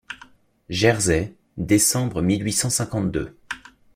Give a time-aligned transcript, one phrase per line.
[0.69, 3.37] Jersey, décembre mille huit cent cinquante-deux.